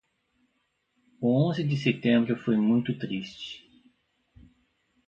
O 1.21 1.27
onze 1.47 1.63
de 1.63 1.77
setembro 1.77 2.35
foi 2.43 2.57
muito 2.57 2.97
triste. 2.97 3.69